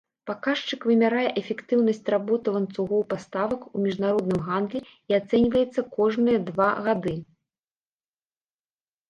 Паказчык 0.27 0.85
вымярае 0.91 1.25
эфектыўнасць 1.41 2.09
работы 2.13 2.47
ланцугоў 2.55 3.03
паставак 3.11 3.61
у 3.75 3.83
міжнародным 3.85 4.41
гандлі 4.49 4.79
і 5.13 5.17
ацэньваецца 5.21 5.85
кожныя 5.99 6.39
два 6.51 6.69
гады. 6.89 7.15